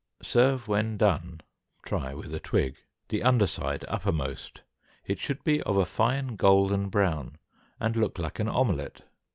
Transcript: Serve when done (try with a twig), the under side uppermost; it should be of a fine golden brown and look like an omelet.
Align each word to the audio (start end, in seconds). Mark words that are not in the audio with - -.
Serve 0.23 0.67
when 0.67 0.97
done 0.97 1.41
(try 1.85 2.11
with 2.11 2.33
a 2.33 2.39
twig), 2.39 2.77
the 3.09 3.21
under 3.21 3.45
side 3.45 3.85
uppermost; 3.87 4.61
it 5.05 5.19
should 5.19 5.43
be 5.43 5.61
of 5.61 5.77
a 5.77 5.85
fine 5.85 6.35
golden 6.35 6.89
brown 6.89 7.35
and 7.79 7.95
look 7.95 8.17
like 8.17 8.39
an 8.39 8.47
omelet. 8.47 9.03